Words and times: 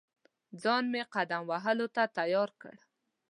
ځان 0.61 0.83
مې 0.91 1.01
قدم 1.13 1.41
وهلو 1.49 1.87
ته 1.95 2.03
تیار 2.17 2.49
کړ. 2.61 2.75